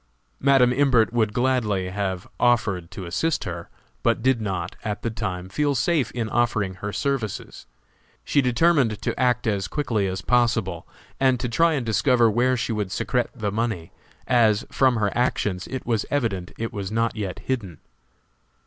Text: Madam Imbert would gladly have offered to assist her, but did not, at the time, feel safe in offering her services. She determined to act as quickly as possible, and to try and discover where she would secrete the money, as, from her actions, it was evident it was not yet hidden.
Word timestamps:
Madam 0.39 0.73
Imbert 0.73 1.13
would 1.13 1.31
gladly 1.31 1.89
have 1.89 2.27
offered 2.39 2.89
to 2.89 3.05
assist 3.05 3.43
her, 3.43 3.69
but 4.01 4.23
did 4.23 4.41
not, 4.41 4.75
at 4.83 5.03
the 5.03 5.11
time, 5.11 5.47
feel 5.47 5.75
safe 5.75 6.09
in 6.13 6.27
offering 6.27 6.73
her 6.73 6.91
services. 6.91 7.67
She 8.25 8.41
determined 8.41 8.99
to 9.03 9.19
act 9.19 9.45
as 9.45 9.67
quickly 9.67 10.07
as 10.07 10.23
possible, 10.23 10.87
and 11.19 11.39
to 11.39 11.47
try 11.47 11.73
and 11.73 11.85
discover 11.85 12.31
where 12.31 12.57
she 12.57 12.71
would 12.71 12.91
secrete 12.91 13.27
the 13.35 13.51
money, 13.51 13.91
as, 14.25 14.65
from 14.71 14.95
her 14.95 15.15
actions, 15.15 15.67
it 15.67 15.85
was 15.85 16.07
evident 16.09 16.51
it 16.57 16.73
was 16.73 16.91
not 16.91 17.15
yet 17.15 17.37
hidden. 17.37 17.77